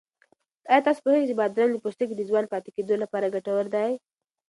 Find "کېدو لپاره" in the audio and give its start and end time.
2.75-3.33